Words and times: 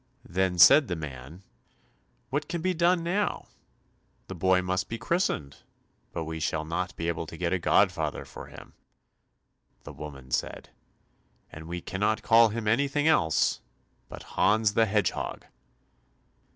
Then 0.27 0.57
said 0.57 0.87
the 0.87 0.95
man, 0.95 1.43
"What 2.31 2.49
can 2.49 2.63
be 2.63 2.73
done 2.73 3.03
now? 3.03 3.45
The 4.29 4.33
boy 4.33 4.63
must 4.63 4.89
be 4.89 4.97
christened, 4.97 5.57
but 6.11 6.25
we 6.25 6.39
shall 6.39 6.65
not 6.65 6.95
be 6.95 7.07
able 7.07 7.27
to 7.27 7.37
get 7.37 7.53
a 7.53 7.59
godfather 7.59 8.25
for 8.25 8.47
him." 8.47 8.73
The 9.83 9.93
woman 9.93 10.31
said, 10.31 10.71
"And 11.51 11.67
we 11.67 11.81
cannot 11.81 12.23
call 12.23 12.49
him 12.49 12.67
anything 12.67 13.07
else 13.07 13.61
but 14.09 14.23
Hans 14.23 14.71
the 14.73 14.87
Hedgehog." 14.87 15.45